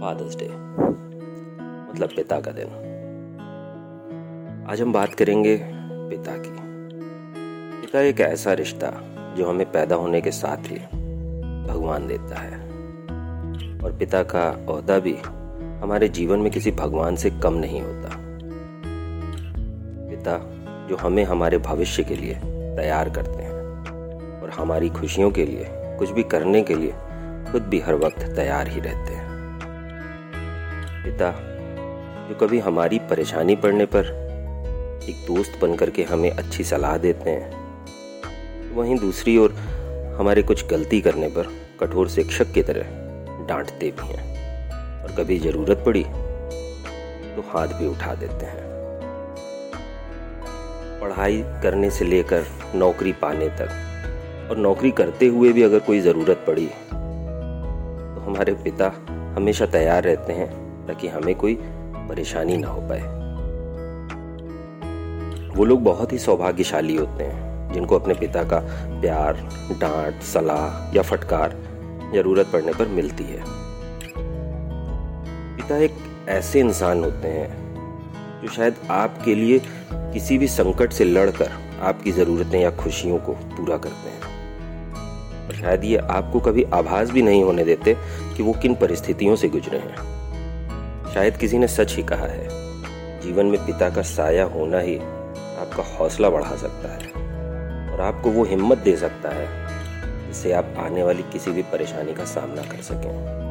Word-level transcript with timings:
Fathers 0.00 0.36
day 0.36 0.48
मतलब 1.90 2.08
पिता 2.16 2.40
का 2.40 2.50
दिन। 2.50 2.66
आज 4.70 4.80
हम 4.80 4.92
बात 4.92 5.14
करेंगे 5.14 5.56
पिता 5.92 6.36
की। 6.36 6.50
पिता 7.80 8.00
एक 8.00 8.20
ऐसा 8.20 8.52
रिश्ता 8.52 8.92
जो 9.36 9.48
हमें 9.48 9.72
पैदा 9.72 9.96
होने 9.96 10.20
के 10.20 10.30
साथ 10.30 10.56
ही 10.56 10.78
भगवान 11.70 12.06
देता 12.06 12.40
है। 12.40 12.58
और 13.80 13.96
पिता 13.98 14.22
का 14.22 14.42
अहदा 14.42 14.98
भी 14.98 15.16
हमारे 15.82 16.08
जीवन 16.08 16.38
में 16.38 16.52
किसी 16.52 16.70
भगवान 16.70 17.16
से 17.16 17.30
कम 17.30 17.54
नहीं 17.54 17.82
होता। 17.82 18.10
पिता 20.08 20.38
जो 20.86 20.96
हमें 20.96 21.24
हमारे 21.24 21.58
भविष्य 21.58 22.04
के 22.04 22.14
लिए 22.14 22.34
तैयार 22.76 23.10
करते 23.10 23.42
हैं 23.42 23.52
और 24.42 24.50
हमारी 24.50 24.88
खुशियों 24.88 25.30
के 25.30 25.46
लिए, 25.46 25.66
कुछ 25.70 26.10
भी 26.10 26.22
करने 26.22 26.62
के 26.62 26.74
लिए 26.74 26.92
खुद 27.52 27.62
भी 27.62 27.80
हर 27.80 27.94
वक्त 27.94 28.20
तैयार 28.20 28.68
ही 28.68 28.80
रहते 28.80 29.12
हैं। 29.12 29.29
पिता, 31.02 31.30
जो 32.28 32.34
कभी 32.34 32.58
हमारी 32.58 32.98
परेशानी 33.10 33.56
पड़ने 33.56 33.84
पर 33.86 34.06
एक 35.08 35.26
दोस्त 35.26 35.58
बन 35.62 35.74
करके 35.74 36.02
हमें 36.02 36.30
अच्छी 36.30 36.64
सलाह 36.64 36.96
देते 36.98 37.30
हैं, 37.30 38.74
वहीं 38.74 38.98
दूसरी 38.98 39.36
ओर 39.38 39.52
हमारे 40.18 40.42
कुछ 40.42 40.66
गलती 40.70 41.00
करने 41.00 41.28
पर 41.28 41.46
कठोर 41.80 42.08
शिक्षक 42.08 42.52
की 42.52 42.62
तरह 42.62 43.46
डांटते 43.48 43.90
भी 43.90 44.06
हैं 44.06 45.02
और 45.02 45.14
कभी 45.18 45.38
ज़रूरत 45.38 45.82
पड़ी 45.86 46.04
तो 46.04 47.48
हाथ 47.48 47.68
भी 47.68 47.86
उठा 47.86 48.14
देते 48.14 48.46
हैं। 48.46 48.68
पढ़ाई 51.00 51.42
करने 51.62 51.90
से 51.90 52.04
लेकर 52.04 52.46
नौकरी 52.74 53.12
पाने 53.12 53.48
तक 53.60 54.48
और 54.50 54.56
नौकरी 54.58 54.90
करते 54.90 55.26
हुए 55.26 55.52
भी 55.52 55.62
अगर 55.62 55.78
कोई 55.80 56.00
ज़रूरत 56.00 56.44
पड़ी 56.46 56.66
तो 56.66 58.20
हमारे 58.20 58.54
पिता 58.64 58.92
हमेशा 59.36 59.66
तैयार 59.66 60.02
रहते 60.04 60.32
हैं 60.32 60.69
ताकि 60.86 61.08
हमें 61.08 61.34
कोई 61.34 61.54
परेशानी 62.08 62.56
ना 62.56 62.68
हो 62.68 62.80
पाए। 62.80 63.20
वो 65.56 65.64
लोग 65.64 65.82
बहुत 65.82 66.12
ही 66.12 66.18
सौभाग्यशाली 66.18 66.96
होते 66.96 67.24
हैं, 67.24 67.72
जिनको 67.72 67.98
अपने 67.98 68.14
पिता 68.14 68.42
का 68.42 68.58
प्यार, 69.00 69.34
डांट, 69.80 70.22
सलाह 70.22 70.96
या 70.96 71.02
फटकार 71.02 71.56
ज़रूरत 72.14 72.46
पड़ने 72.52 72.72
पर 72.72 72.88
मिलती 72.88 73.24
है। 73.24 73.42
पिता 75.56 75.76
एक 75.76 75.94
ऐसे 76.28 76.60
इंसान 76.60 77.04
होते 77.04 77.28
हैं, 77.28 77.48
जो 78.42 78.48
शायद 78.48 78.74
आपके 78.90 79.34
लिए 79.34 79.60
किसी 79.86 80.38
भी 80.38 80.48
संकट 80.48 80.92
से 80.92 81.04
लड़कर 81.04 81.50
आपकी 81.82 82.12
ज़रूरतें 82.12 82.60
या 82.60 82.70
खुशियों 82.70 83.18
को 83.18 83.32
पूरा 83.32 83.76
करते 83.76 84.10
हैं। 84.10 84.20
और 85.46 85.54
शायद 85.54 85.84
ये 85.84 85.96
आपको 85.96 86.40
कभी 86.40 86.62
आभास 86.62 87.10
भी 87.10 87.22
नहीं 87.22 87.42
होने 87.44 87.64
देते 87.64 87.96
कि 88.36 88.42
वो 88.42 88.52
किन 88.52 88.74
परिस्थितियों 88.74 89.36
से 89.36 89.48
गुजरे 89.48 89.78
हैं। 89.78 89.96
शायद 91.14 91.36
किसी 91.36 91.58
ने 91.58 91.68
सच 91.68 91.96
ही 91.96 92.02
कहा 92.02 92.26
है। 92.26 92.48
जीवन 93.20 93.46
में 93.46 93.66
पिता 93.66 93.90
का 93.90 94.02
साया 94.02 94.44
होना 94.44 94.78
ही 94.78 94.98
आपका 95.58 95.82
हौसला 95.82 96.30
बढ़ा 96.30 96.56
सकता 96.56 96.88
है 96.88 97.92
और 97.92 98.00
आपको 98.00 98.30
वो 98.30 98.44
हिम्मत 98.44 98.78
दे 98.78 98.96
सकता 98.96 99.28
है 99.28 99.48
जिससे 100.26 100.52
आप 100.52 100.74
आने 100.78 101.02
वाली 101.02 101.22
किसी 101.22 101.50
भी 101.50 101.62
परेशानी 101.62 102.14
का 102.14 102.24
सामना 102.24 102.62
कर 102.62 102.82
सकें। 102.82 103.49